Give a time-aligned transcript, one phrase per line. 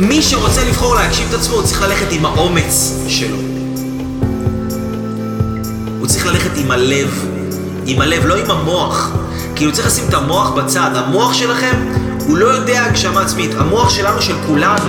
[0.00, 3.36] מי שרוצה לבחור להגשים את עצמו, הוא צריך ללכת עם האומץ שלו.
[5.98, 7.26] הוא צריך ללכת עם הלב.
[7.86, 9.10] עם הלב, לא עם המוח.
[9.56, 10.90] כאילו צריך לשים את המוח בצד.
[10.94, 11.76] המוח שלכם,
[12.26, 13.50] הוא לא יודע הגשמה עצמית.
[13.58, 14.88] המוח שלנו, של כולנו,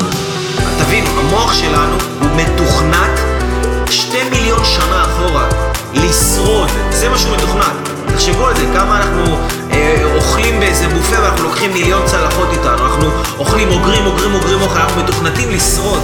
[0.80, 3.20] תבינו, המוח שלנו הוא מתוכנת
[3.90, 5.48] שתי מיליון שנה אחורה.
[5.94, 7.90] לשרוד, זה מה שהוא מתוכנת.
[8.14, 9.38] תחשבו על זה, כמה אנחנו
[9.72, 12.85] אה, אוכלים באיזה בופה ואנחנו לוקחים מיליון צלחות איתנו.
[13.40, 16.02] אוכלים, אוגרים, אוגרים, אוגרים אוכל, אנחנו מתוכנתים לשרוד.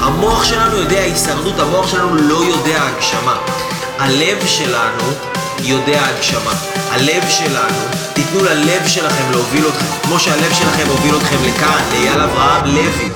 [0.00, 3.36] המוח שלנו יודע הישרדות, המוח שלנו לא יודע הגשמה.
[3.98, 5.12] הלב שלנו
[5.58, 6.52] יודע הגשמה.
[6.90, 7.78] הלב שלנו,
[8.12, 13.07] תיתנו ללב שלכם להוביל אתכם, כמו שהלב שלכם הוביל אתכם לכאן, לאייל אברהם לוי.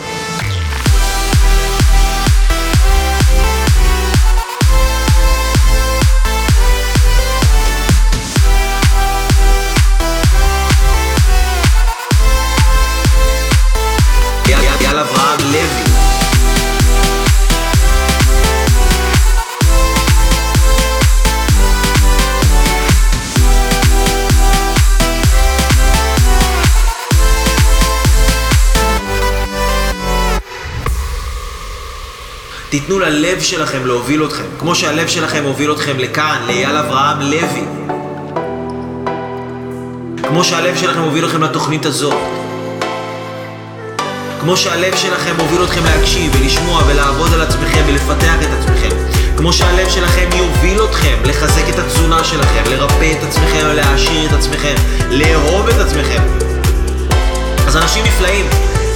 [15.53, 15.83] לוי.
[32.71, 37.65] תיתנו ללב שלכם להוביל אתכם, כמו שהלב שלכם הוביל אתכם לכאן, לאייל אברהם לוי.
[40.23, 42.42] כמו שהלב שלכם הוביל אתכם לתוכנית הזאת.
[44.43, 48.89] כמו שהלב שלכם מוביל אתכם להקשיב ולשמוע ולעבוד על עצמכם ולפתח את עצמכם.
[49.37, 54.75] כמו שהלב שלכם יוביל אתכם לחזק את התזונה שלכם, לרפא את עצמכם ולהעשיר את עצמכם,
[55.11, 56.23] לאהוב את עצמכם.
[57.67, 58.47] אז אנשים נפלאים,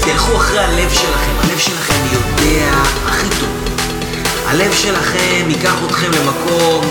[0.00, 2.70] תלכו אחרי הלב שלכם, הלב שלכם יודע
[3.06, 3.48] הכי טוב.
[4.47, 6.86] הלב שלכם ייקח אתכם למקום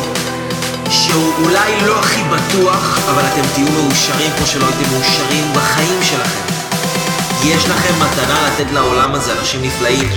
[0.90, 6.55] שהוא אולי לא הכי בטוח, אבל אתם תהיו מאושרים כמו שלא הייתם מאושרים בחיים שלכם.
[7.48, 10.10] יש לכם מתנה לתת לעולם הזה אנשים נפלאים.